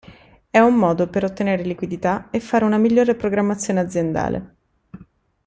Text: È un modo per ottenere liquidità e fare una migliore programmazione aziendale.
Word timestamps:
È 0.49 0.57
un 0.57 0.73
modo 0.77 1.05
per 1.09 1.23
ottenere 1.23 1.61
liquidità 1.61 2.31
e 2.31 2.39
fare 2.39 2.65
una 2.65 2.79
migliore 2.79 3.13
programmazione 3.13 3.81
aziendale. 3.81 4.55